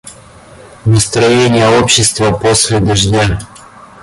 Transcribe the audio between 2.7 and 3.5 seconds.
дождя.